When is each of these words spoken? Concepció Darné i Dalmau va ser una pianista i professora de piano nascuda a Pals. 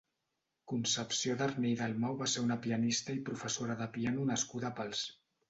Concepció 0.71 1.35
Darné 1.41 1.73
i 1.73 1.73
Dalmau 1.81 2.15
va 2.23 2.29
ser 2.33 2.43
una 2.47 2.57
pianista 2.65 3.15
i 3.19 3.23
professora 3.29 3.77
de 3.83 3.91
piano 3.99 4.27
nascuda 4.33 4.71
a 4.73 4.75
Pals. 4.83 5.07